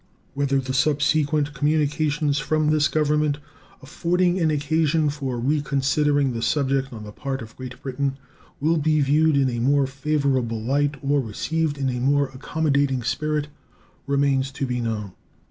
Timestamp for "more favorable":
9.59-10.59